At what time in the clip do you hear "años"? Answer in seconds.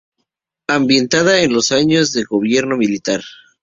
1.71-2.11